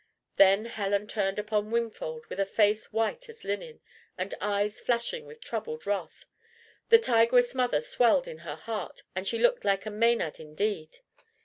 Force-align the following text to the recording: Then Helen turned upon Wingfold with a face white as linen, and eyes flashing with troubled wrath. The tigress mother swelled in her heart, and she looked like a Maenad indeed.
Then 0.37 0.65
Helen 0.65 1.05
turned 1.05 1.37
upon 1.37 1.69
Wingfold 1.69 2.25
with 2.25 2.39
a 2.39 2.45
face 2.47 2.91
white 2.91 3.29
as 3.29 3.43
linen, 3.43 3.81
and 4.17 4.33
eyes 4.41 4.79
flashing 4.81 5.27
with 5.27 5.41
troubled 5.43 5.85
wrath. 5.85 6.25
The 6.89 6.97
tigress 6.97 7.53
mother 7.53 7.81
swelled 7.81 8.27
in 8.27 8.39
her 8.39 8.55
heart, 8.55 9.03
and 9.15 9.27
she 9.27 9.37
looked 9.37 9.63
like 9.63 9.85
a 9.85 9.91
Maenad 9.91 10.39
indeed. 10.39 11.01